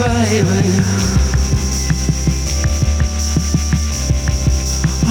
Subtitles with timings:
[0.00, 0.80] baby.
[5.06, 5.08] I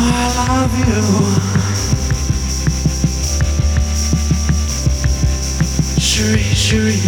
[0.49, 1.03] love you.
[6.01, 6.98] Cherie, cherie.